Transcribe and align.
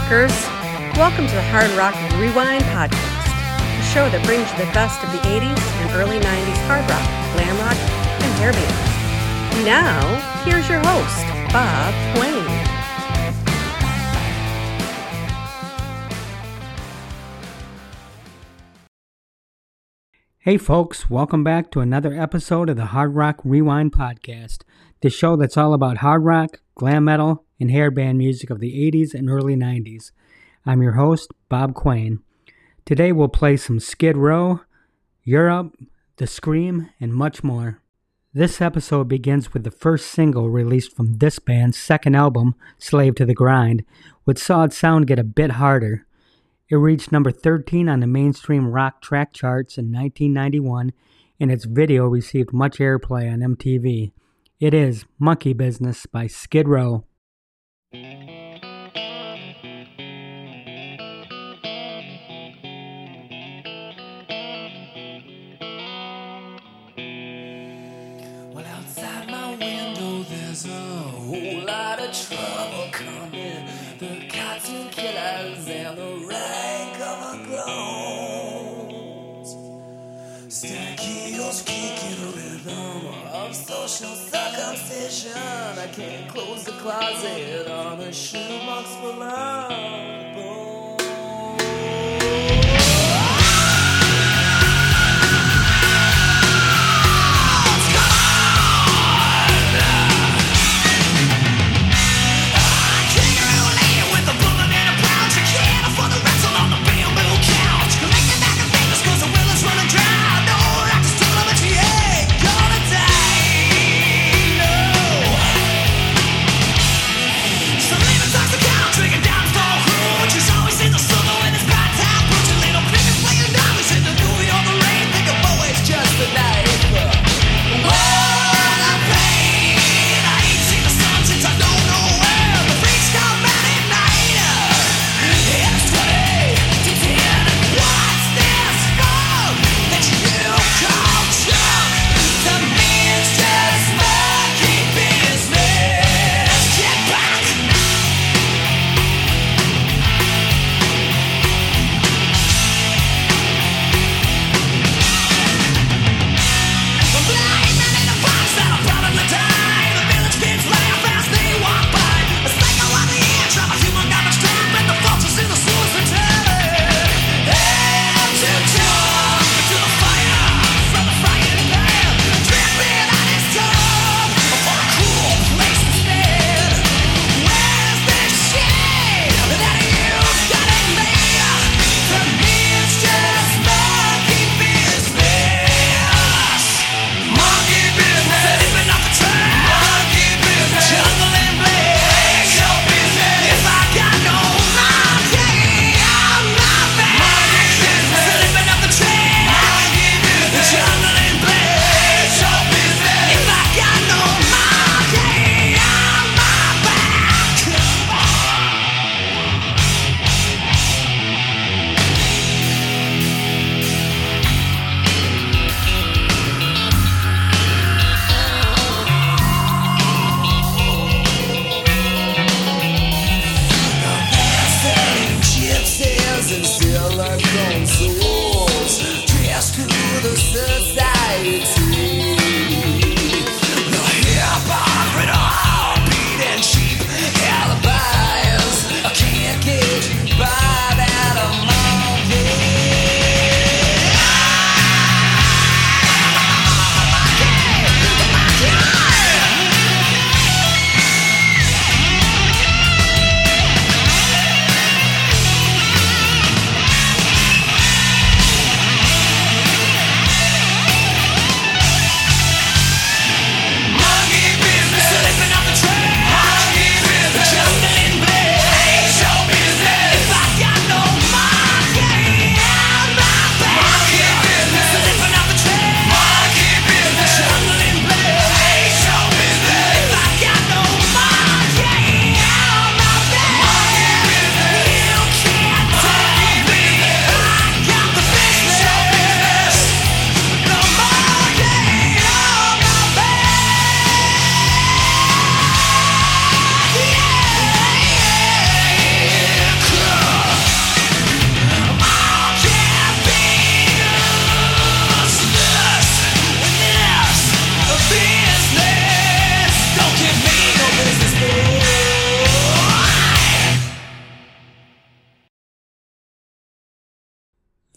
Rockers! 0.00 0.32
Welcome 0.96 1.26
to 1.26 1.34
the 1.34 1.42
Hard 1.52 1.70
Rock 1.72 1.94
Rewind 2.18 2.64
Podcast, 2.64 2.96
a 2.96 3.84
show 3.92 4.08
that 4.08 4.24
brings 4.24 4.50
you 4.50 4.56
the 4.64 4.72
best 4.72 4.96
of 5.04 5.12
the 5.12 5.18
80s 5.28 5.60
and 5.82 5.90
early 5.92 6.18
90s 6.18 6.60
hard 6.64 6.88
rock, 6.88 7.04
glam 7.36 7.56
rock, 7.60 7.76
and 8.24 8.32
hair 8.40 8.52
bands. 8.52 9.66
Now, 9.66 10.00
here's 10.42 10.68
your 10.68 10.80
host, 10.80 11.20
Bob 11.52 11.92
Quane. 12.16 12.48
Hey, 20.38 20.56
folks, 20.56 21.10
welcome 21.10 21.44
back 21.44 21.70
to 21.72 21.80
another 21.80 22.14
episode 22.14 22.70
of 22.70 22.76
the 22.76 22.86
Hard 22.86 23.14
Rock 23.14 23.40
Rewind 23.44 23.92
Podcast, 23.92 24.62
the 25.00 25.10
show 25.10 25.34
that's 25.36 25.56
all 25.56 25.72
about 25.72 25.98
hard 25.98 26.24
rock, 26.24 26.60
glam 26.74 27.04
metal, 27.04 27.44
and 27.58 27.70
hair 27.70 27.90
band 27.90 28.18
music 28.18 28.50
of 28.50 28.60
the 28.60 28.90
80s 28.90 29.14
and 29.14 29.30
early 29.30 29.56
90s. 29.56 30.12
I'm 30.66 30.82
your 30.82 30.92
host, 30.92 31.30
Bob 31.48 31.74
Quane. 31.74 32.18
Today 32.84 33.10
we'll 33.12 33.28
play 33.28 33.56
some 33.56 33.80
Skid 33.80 34.16
Row, 34.16 34.60
Europe, 35.24 35.74
The 36.16 36.26
Scream, 36.26 36.90
and 37.00 37.14
much 37.14 37.42
more. 37.42 37.80
This 38.34 38.60
episode 38.60 39.08
begins 39.08 39.54
with 39.54 39.64
the 39.64 39.70
first 39.70 40.06
single 40.08 40.50
released 40.50 40.94
from 40.94 41.14
this 41.14 41.38
band's 41.38 41.78
second 41.78 42.14
album, 42.14 42.54
Slave 42.78 43.14
to 43.16 43.24
the 43.24 43.34
Grind, 43.34 43.84
which 44.24 44.38
saw 44.38 44.64
its 44.64 44.76
sound 44.76 45.06
get 45.06 45.18
a 45.18 45.24
bit 45.24 45.52
harder. 45.52 46.06
It 46.68 46.76
reached 46.76 47.10
number 47.10 47.32
13 47.32 47.88
on 47.88 48.00
the 48.00 48.06
mainstream 48.06 48.68
rock 48.68 49.00
track 49.00 49.32
charts 49.32 49.78
in 49.78 49.86
1991, 49.86 50.92
and 51.40 51.50
its 51.50 51.64
video 51.64 52.06
received 52.06 52.52
much 52.52 52.78
airplay 52.78 53.32
on 53.32 53.40
MTV. 53.40 54.12
It 54.60 54.74
is 54.74 55.06
Monkey 55.18 55.54
Business 55.54 56.04
by 56.04 56.26
Skid 56.26 56.68
Row. 56.68 57.06
Well, 57.94 58.04
outside 68.66 69.30
my 69.30 69.56
window, 69.58 70.24
there's 70.24 70.66
a 70.66 70.68
whole 70.68 71.64
lot 71.64 71.98
of 71.98 72.12
trouble 72.12 72.90
coming. 72.92 73.66
The 73.98 74.28
cartoon 74.28 74.90
killers 74.90 75.66
and 75.70 75.96
the 75.96 76.26
rank 76.28 77.00
of 77.00 77.46
clones. 77.48 79.56
Stackyos 80.52 81.64
kicking 81.64 82.32
rhythm 82.36 83.09
social 83.52 84.14
circumcision. 84.14 85.32
I 85.36 85.88
can't 85.92 86.28
close 86.28 86.64
the 86.64 86.72
closet 86.72 87.68
on 87.68 88.00
a 88.00 88.12
shoebox. 88.12 88.88
For 88.96 89.12
who 90.34 90.59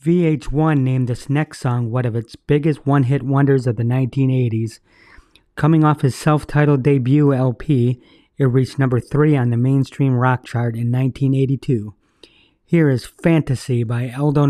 VH1 0.04 0.82
named 0.82 1.08
this 1.08 1.30
next 1.30 1.62
song 1.62 1.90
one 1.90 2.06
of 2.06 2.14
its 2.14 2.36
biggest 2.36 2.86
one 2.86 3.04
hit 3.04 3.24
wonders 3.24 3.66
of 3.66 3.78
the 3.78 3.84
1980s. 3.84 4.80
Coming 5.56 5.86
off 5.86 6.02
his 6.02 6.14
self 6.14 6.46
titled 6.46 6.84
debut 6.84 7.34
LP, 7.34 8.02
it 8.38 8.44
reached 8.44 8.78
number 8.78 9.00
3 9.00 9.38
on 9.38 9.50
the 9.50 9.56
mainstream 9.56 10.14
rock 10.16 10.44
chart 10.44 10.76
in 10.76 10.92
1982. 10.92 11.94
Here 12.66 12.90
is 12.90 13.06
Fantasy 13.06 13.86
by 13.86 14.12
Aldo 14.12 14.46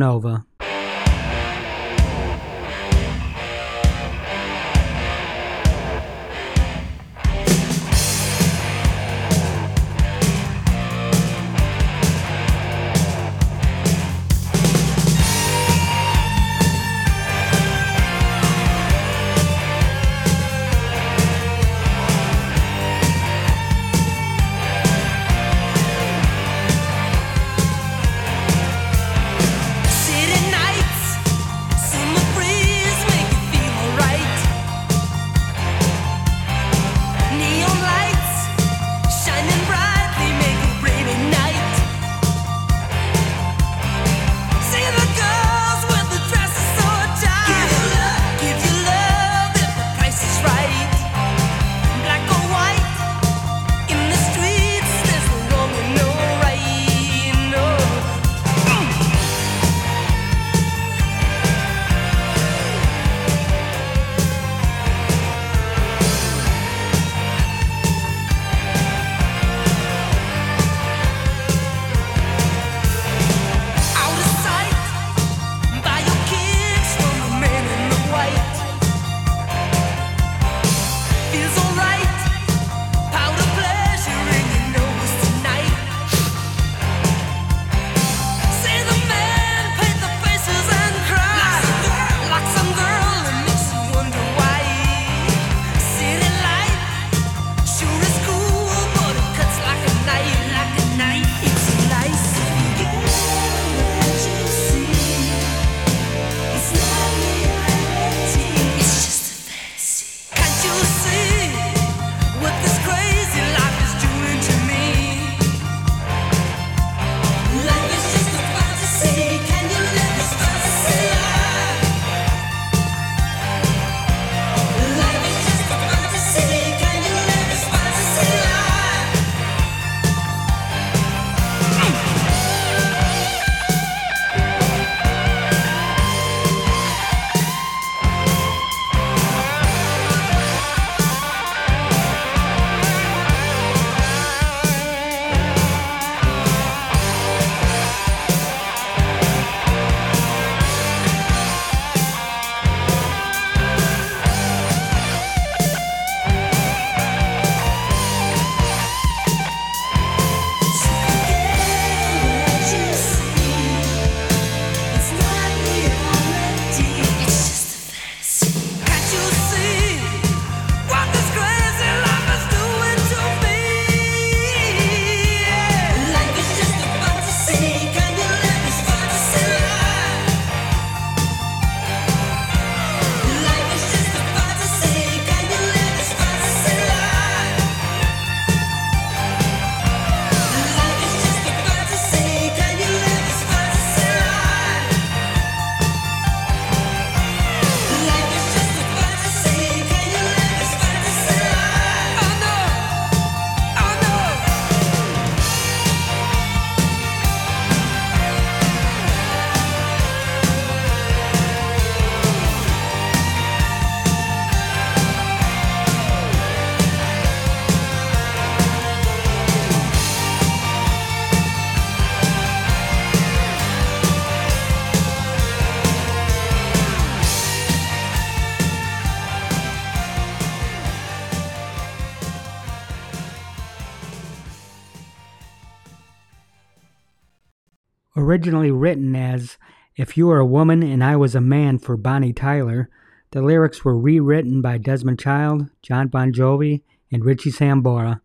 Originally 238.34 238.72
written 238.72 239.16
as 239.16 239.60
If 239.96 240.18
You 240.18 240.26
Were 240.26 240.40
a 240.40 240.46
Woman 240.46 240.82
and 240.82 241.04
I 241.04 241.16
Was 241.16 241.36
a 241.36 241.40
Man 241.40 241.78
for 241.78 241.96
Bonnie 241.96 242.34
Tyler, 242.34 242.90
the 243.30 243.44
lyrics 243.44 243.86
were 243.86 243.96
rewritten 243.96 244.60
by 244.60 244.80
Desmond 244.80 245.20
Child, 245.20 245.70
John 245.84 246.08
Bon 246.08 246.34
Jovi, 246.34 246.82
and 247.12 247.24
Richie 247.24 247.52
Sambora. 247.52 248.22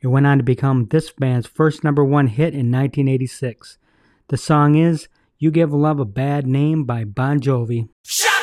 It 0.00 0.08
went 0.08 0.26
on 0.26 0.38
to 0.38 0.42
become 0.42 0.86
this 0.86 1.12
band's 1.12 1.46
first 1.46 1.84
number 1.84 2.04
one 2.04 2.26
hit 2.26 2.54
in 2.54 2.72
1986. 2.72 3.78
The 4.26 4.36
song 4.36 4.74
is 4.74 5.06
You 5.38 5.52
Give 5.52 5.72
Love 5.72 6.00
a 6.00 6.04
Bad 6.04 6.48
Name 6.48 6.82
by 6.82 7.04
Bon 7.04 7.38
Jovi. 7.38 7.88
and 8.02 8.35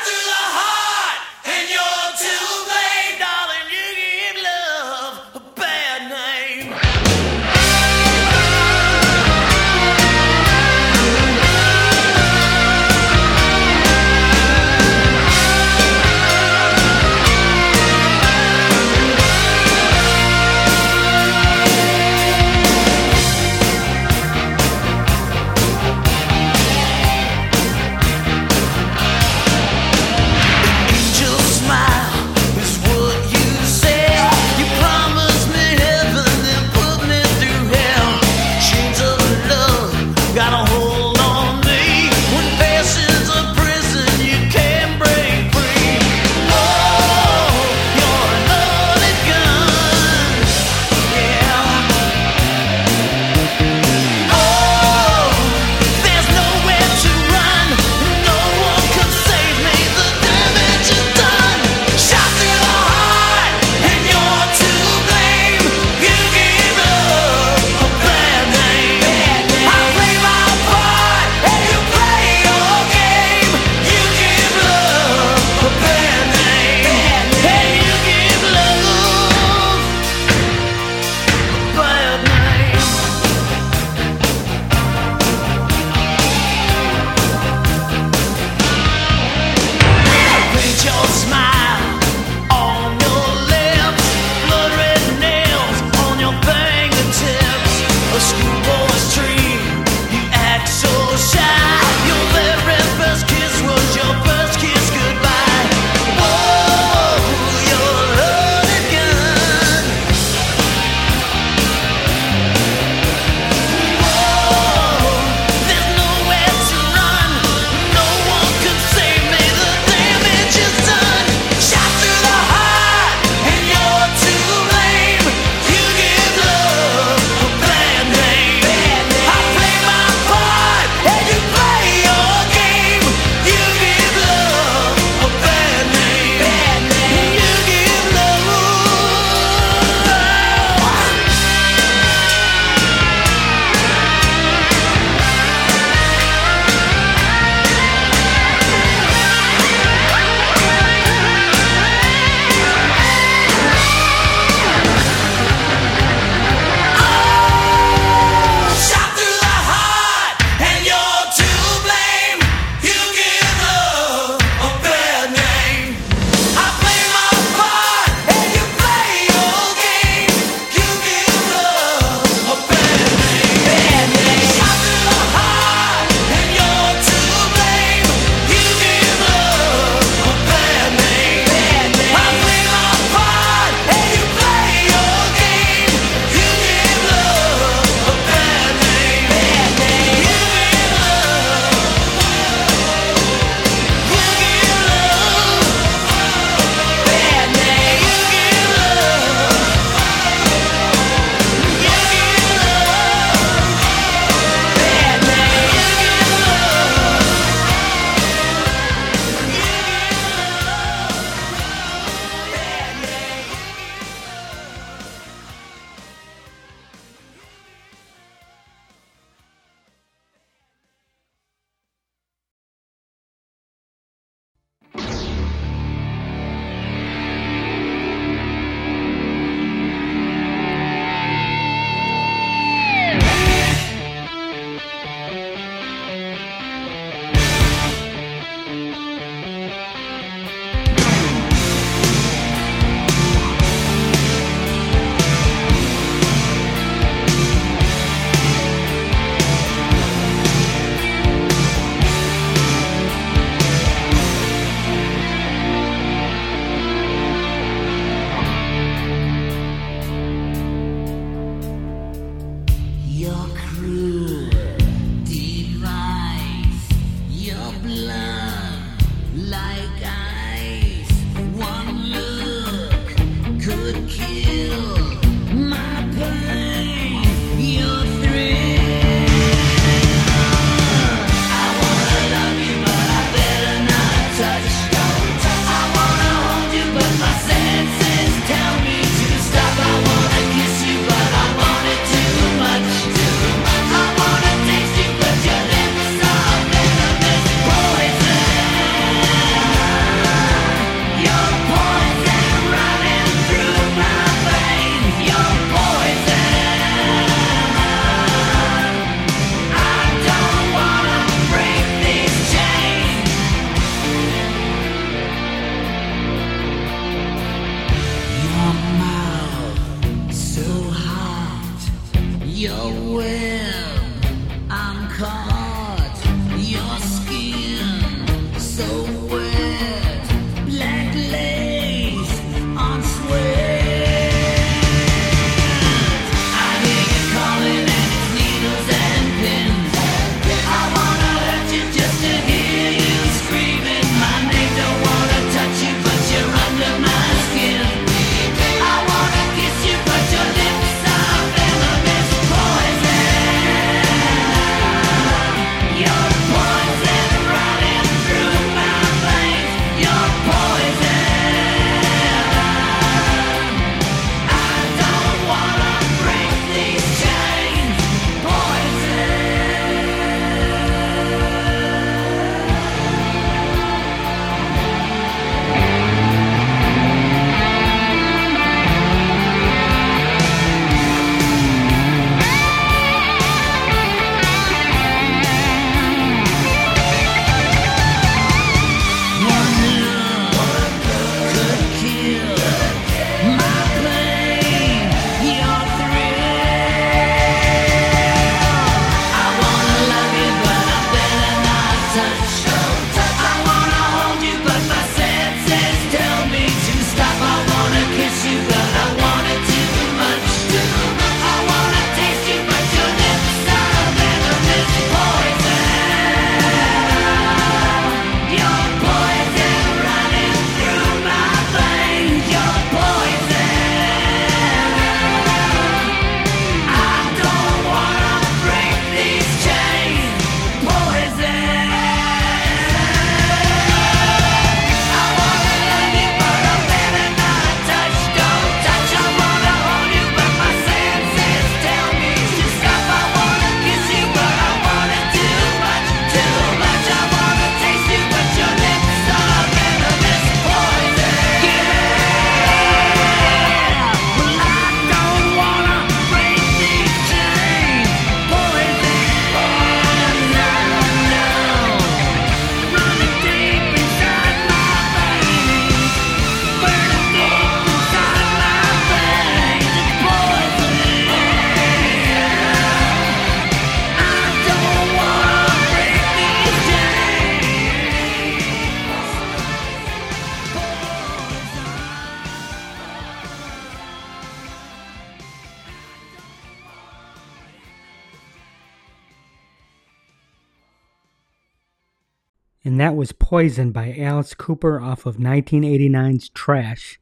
that 493.04 493.18
was 493.18 493.34
Poison 493.34 493.92
by 493.92 494.16
Alice 494.18 494.54
Cooper 494.54 495.02
off 495.02 495.26
of 495.26 495.36
1989's 495.36 496.48
Trash. 496.48 497.20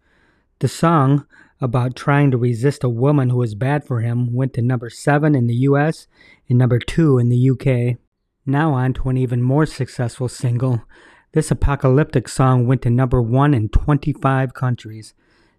The 0.60 0.68
song, 0.68 1.26
about 1.60 1.96
trying 1.96 2.30
to 2.30 2.38
resist 2.38 2.84
a 2.84 2.90
woman 2.90 3.32
who 3.32 3.38
was 3.38 3.56
bad 3.56 3.84
for 3.84 4.02
him, 4.02 4.32
went 4.32 4.54
to 4.54 4.62
number 4.62 4.92
7 4.92 5.34
in 5.34 5.48
the 5.48 5.56
US 5.56 6.06
and 6.48 6.60
number 6.60 6.78
2 6.78 7.18
in 7.18 7.30
the 7.30 7.50
UK. 7.50 7.98
Now 8.46 8.74
on 8.76 8.94
to 8.94 9.10
an 9.10 9.18
even 9.18 9.42
more 9.42 9.66
successful 9.66 10.28
single. 10.30 10.84
This 11.32 11.50
apocalyptic 11.50 12.28
song 12.28 12.68
went 12.68 12.84
to 12.84 12.92
number 12.92 13.20
1 13.20 13.56
in 13.56 13.68
25 13.70 14.54
countries. 14.54 15.16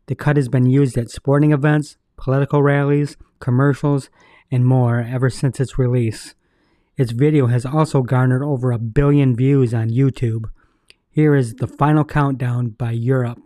The 0.06 0.14
cut 0.14 0.36
has 0.36 0.48
been 0.48 0.70
used 0.70 0.96
at 0.96 1.10
sporting 1.10 1.50
events, 1.50 1.96
political 2.16 2.62
rallies, 2.62 3.16
commercials, 3.40 4.08
and 4.52 4.64
more 4.64 5.00
ever 5.00 5.30
since 5.30 5.58
its 5.58 5.78
release. 5.78 6.36
Its 7.02 7.10
video 7.10 7.48
has 7.48 7.66
also 7.66 8.00
garnered 8.02 8.44
over 8.44 8.70
a 8.70 8.78
billion 8.78 9.34
views 9.34 9.74
on 9.74 9.90
YouTube. 9.90 10.44
Here 11.10 11.34
is 11.34 11.56
the 11.56 11.66
final 11.66 12.04
countdown 12.04 12.68
by 12.68 12.92
Europe. 12.92 13.40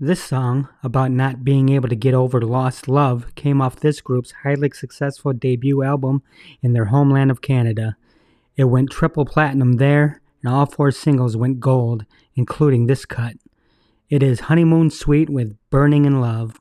This 0.00 0.22
song, 0.22 0.68
about 0.84 1.10
not 1.10 1.42
being 1.42 1.70
able 1.70 1.88
to 1.88 1.96
get 1.96 2.14
over 2.14 2.40
lost 2.40 2.86
love, 2.86 3.34
came 3.34 3.60
off 3.60 3.80
this 3.80 4.00
group's 4.00 4.30
highly 4.44 4.70
successful 4.70 5.32
debut 5.32 5.82
album 5.82 6.22
in 6.62 6.72
their 6.72 6.84
homeland 6.84 7.32
of 7.32 7.42
Canada. 7.42 7.96
It 8.56 8.66
went 8.66 8.92
triple 8.92 9.24
platinum 9.24 9.72
there, 9.78 10.20
and 10.40 10.54
all 10.54 10.66
four 10.66 10.92
singles 10.92 11.36
went 11.36 11.58
gold, 11.58 12.06
including 12.36 12.86
this 12.86 13.04
cut. 13.04 13.38
It 14.08 14.22
is 14.22 14.40
Honeymoon 14.40 14.90
Suite 14.90 15.30
with 15.30 15.56
Burning 15.68 16.04
in 16.04 16.20
Love. 16.20 16.60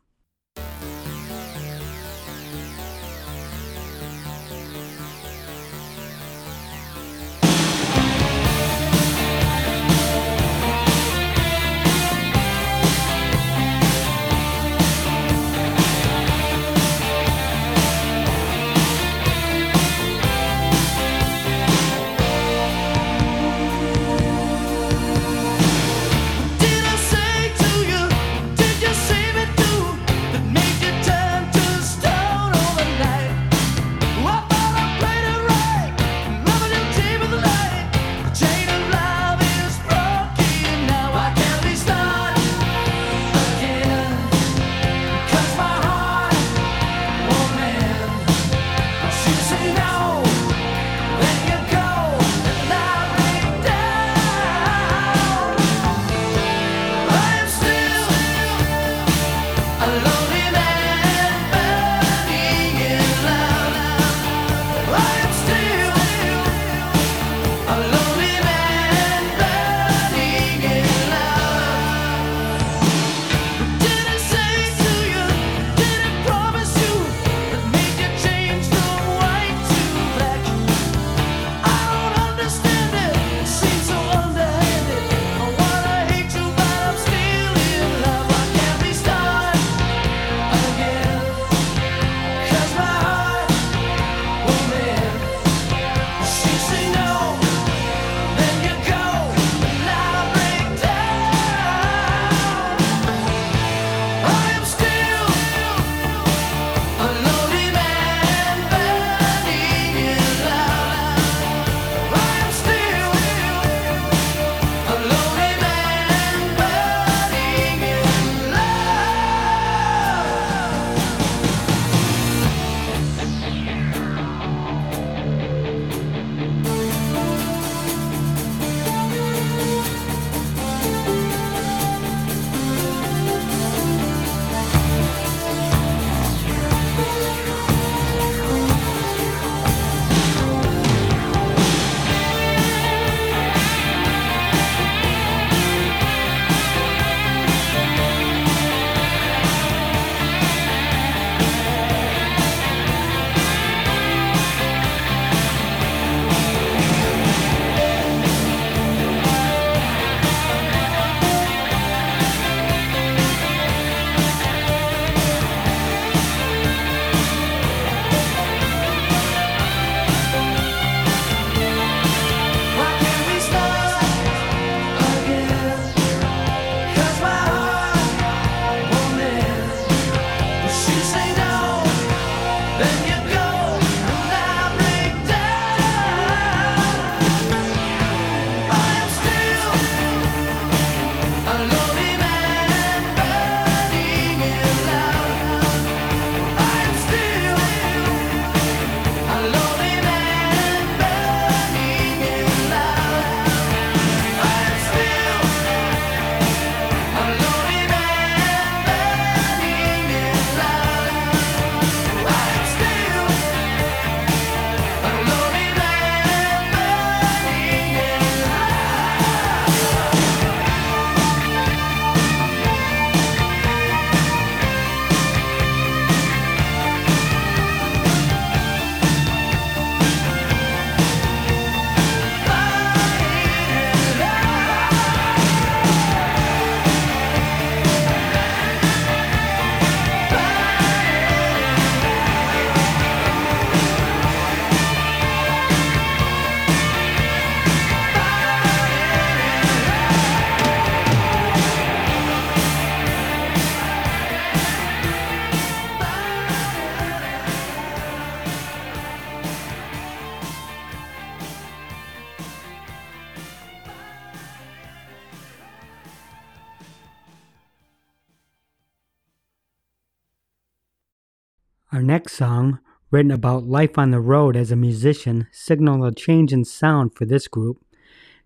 next 272.08 272.34
song, 272.34 272.80
written 273.12 273.32
about 273.32 273.68
life 273.68 273.98
on 273.98 274.12
the 274.12 274.22
road 274.22 274.56
as 274.56 274.72
a 274.72 274.78
musician, 274.78 275.46
signaled 275.52 276.06
a 276.06 276.16
change 276.16 276.54
in 276.54 276.64
sound 276.64 277.14
for 277.14 277.26
this 277.26 277.50
group. 277.50 277.84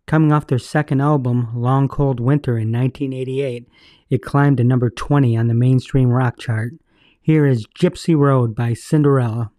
Coming 0.08 0.34
off 0.34 0.48
their 0.48 0.58
second 0.58 1.00
album, 1.00 1.50
Long 1.56 1.88
Cold 1.88 2.20
Winter, 2.20 2.58
in 2.58 2.72
1988, 2.72 3.70
it 4.10 4.24
climbed 4.24 4.58
to 4.58 4.64
number 4.64 4.90
20 4.90 5.38
on 5.38 5.48
the 5.48 5.54
mainstream 5.54 6.10
rock 6.10 6.40
chart. 6.40 6.74
Here 7.22 7.46
is 7.46 7.68
Gypsy 7.68 8.18
Road 8.18 8.56
by 8.56 8.74
Cinderella. 8.74 9.52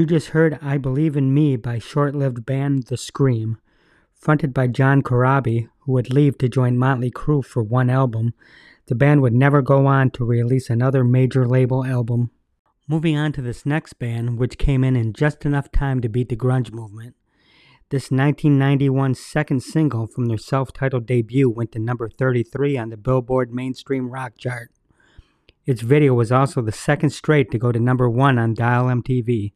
You 0.00 0.06
just 0.06 0.28
heard 0.28 0.58
I 0.62 0.78
Believe 0.78 1.14
in 1.14 1.34
Me 1.34 1.56
by 1.56 1.78
short 1.78 2.14
lived 2.14 2.46
band 2.46 2.84
The 2.84 2.96
Scream. 2.96 3.58
Fronted 4.14 4.54
by 4.54 4.66
John 4.66 5.02
Corabi, 5.02 5.68
who 5.80 5.92
would 5.92 6.10
leave 6.10 6.38
to 6.38 6.48
join 6.48 6.78
Motley 6.78 7.10
Crue 7.10 7.44
for 7.44 7.62
one 7.62 7.90
album, 7.90 8.32
the 8.86 8.94
band 8.94 9.20
would 9.20 9.34
never 9.34 9.60
go 9.60 9.86
on 9.86 10.10
to 10.12 10.24
release 10.24 10.70
another 10.70 11.04
major 11.04 11.46
label 11.46 11.84
album. 11.84 12.30
Moving 12.88 13.18
on 13.18 13.32
to 13.32 13.42
this 13.42 13.66
next 13.66 13.98
band, 13.98 14.38
which 14.38 14.56
came 14.56 14.84
in 14.84 14.96
in 14.96 15.12
just 15.12 15.44
enough 15.44 15.70
time 15.70 16.00
to 16.00 16.08
beat 16.08 16.30
the 16.30 16.34
grunge 16.34 16.72
movement. 16.72 17.14
This 17.90 18.04
1991 18.04 19.16
second 19.16 19.62
single 19.62 20.06
from 20.06 20.28
their 20.28 20.38
self 20.38 20.72
titled 20.72 21.04
debut 21.04 21.50
went 21.50 21.72
to 21.72 21.78
number 21.78 22.08
33 22.08 22.78
on 22.78 22.88
the 22.88 22.96
Billboard 22.96 23.52
Mainstream 23.52 24.08
Rock 24.08 24.38
chart. 24.38 24.70
Its 25.66 25.82
video 25.82 26.14
was 26.14 26.32
also 26.32 26.62
the 26.62 26.72
second 26.72 27.10
straight 27.10 27.50
to 27.50 27.58
go 27.58 27.70
to 27.70 27.78
number 27.78 28.08
one 28.08 28.38
on 28.38 28.54
Dial 28.54 28.86
MTV. 28.86 29.52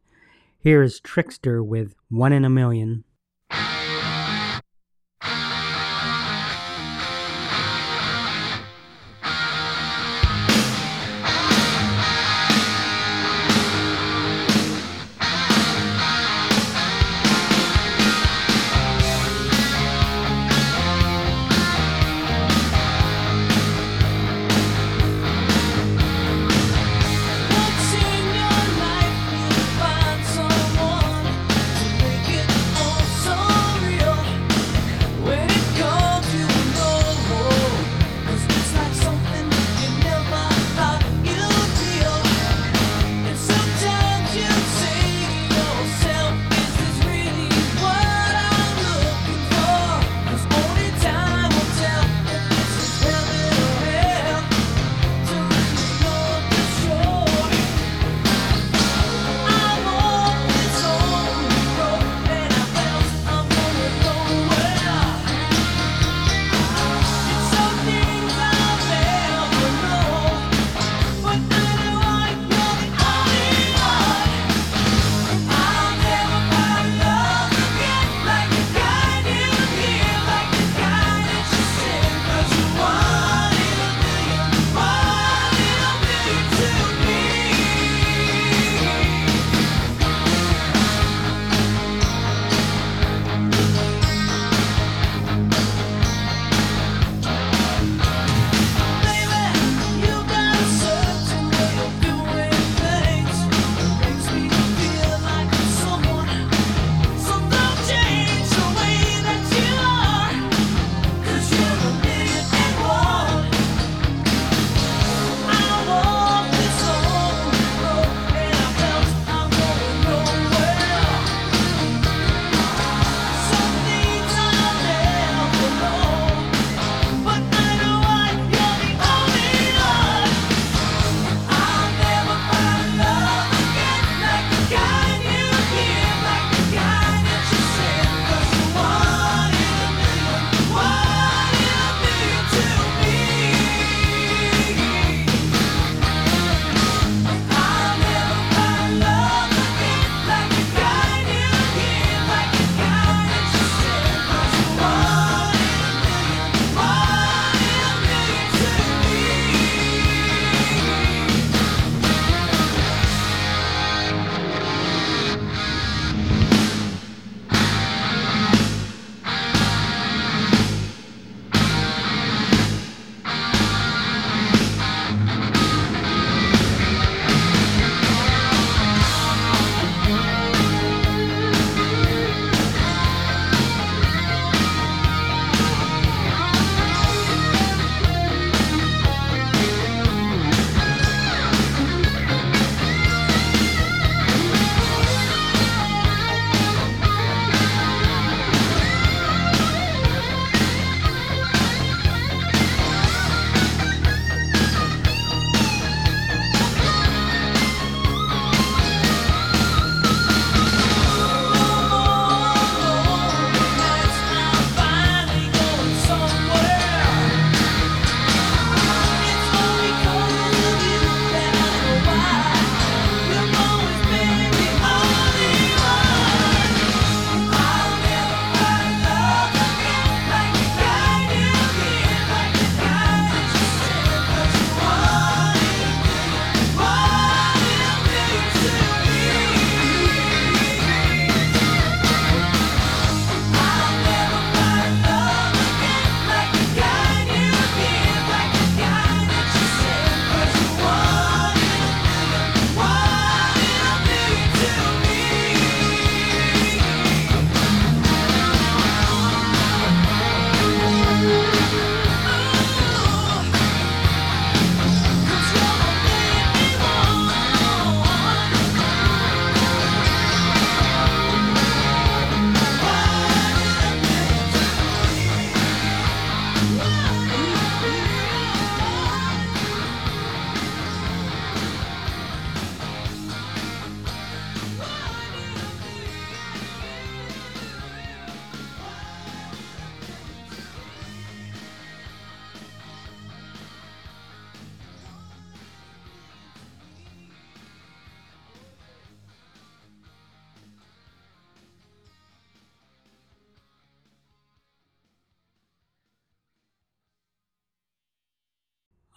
Here 0.65 0.81
is 0.81 0.99
Trixter 0.99 1.63
with 1.63 1.93
One 2.09 2.33
in 2.33 2.43
a 2.43 2.49
Million. 2.49 3.03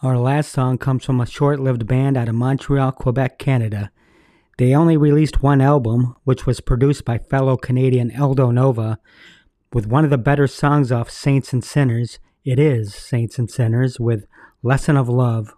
Our 0.00 0.16
last 0.16 0.52
song 0.52 0.78
comes 0.78 1.04
from 1.04 1.20
a 1.20 1.26
short 1.26 1.58
lived 1.58 1.88
band 1.88 2.16
out 2.16 2.28
of 2.28 2.36
Montreal, 2.36 2.92
Quebec, 2.92 3.36
Canada. 3.36 3.90
They 4.56 4.72
only 4.72 4.96
released 4.96 5.42
one 5.42 5.60
album, 5.60 6.14
which 6.22 6.46
was 6.46 6.60
produced 6.60 7.04
by 7.04 7.18
fellow 7.18 7.56
Canadian 7.56 8.12
Aldo 8.16 8.52
Nova, 8.52 9.00
with 9.72 9.88
one 9.88 10.04
of 10.04 10.10
the 10.10 10.16
better 10.16 10.46
songs 10.46 10.92
off 10.92 11.10
Saints 11.10 11.52
and 11.52 11.64
Sinners. 11.64 12.20
It 12.44 12.60
is 12.60 12.94
Saints 12.94 13.40
and 13.40 13.50
Sinners 13.50 13.98
with 13.98 14.26
Lesson 14.62 14.96
of 14.96 15.08
Love. 15.08 15.52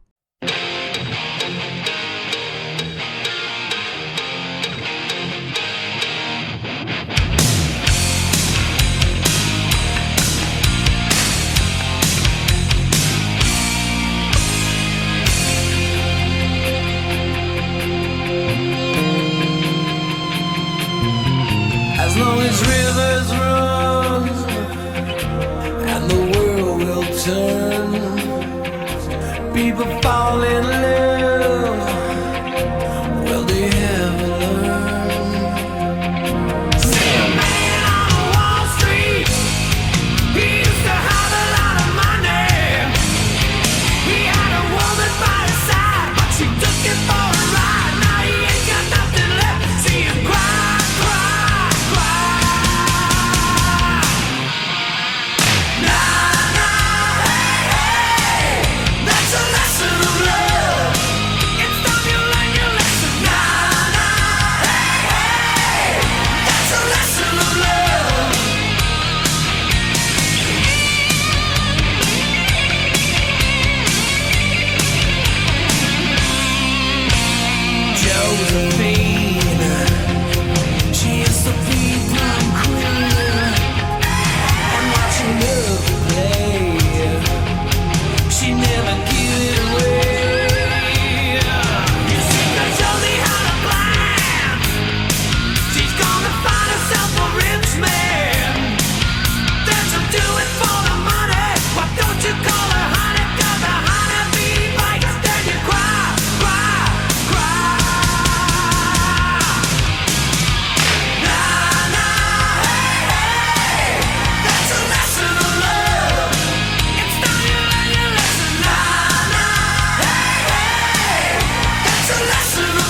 lesson 122.30 122.89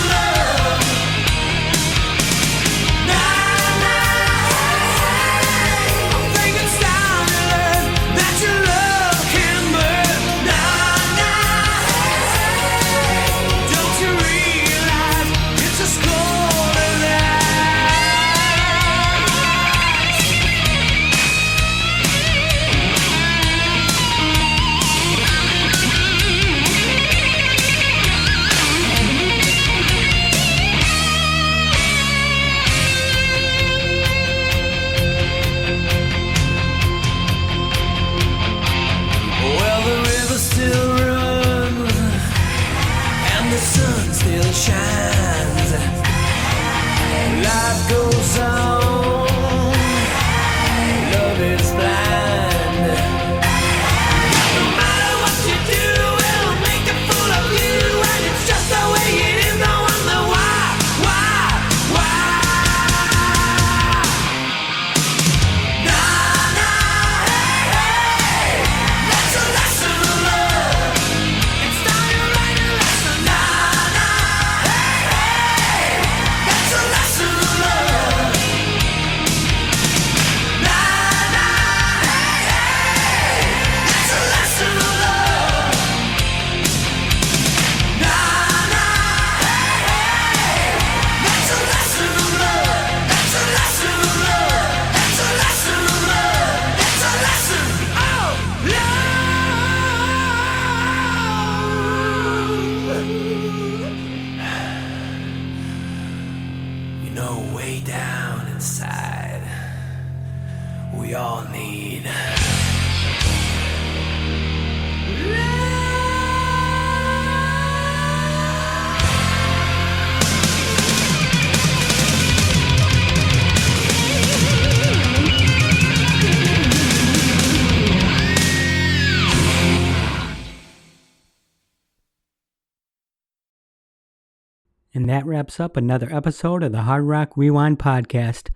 that 135.20 135.26
wraps 135.26 135.60
up 135.60 135.76
another 135.76 136.08
episode 136.10 136.62
of 136.62 136.72
the 136.72 136.80
Hard 136.80 137.04
Rock 137.04 137.36
Rewind 137.36 137.78
podcast. 137.78 138.48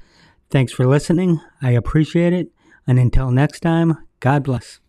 Thanks 0.49 0.73
for 0.73 0.87
listening. 0.87 1.43
I 1.61 1.73
appreciate 1.73 2.33
it. 2.33 2.53
And 2.87 2.99
until 2.99 3.31
next 3.31 3.61
time, 3.61 3.99
God 4.21 4.45
bless. 4.45 4.81